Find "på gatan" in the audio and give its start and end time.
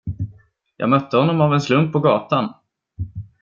1.93-2.53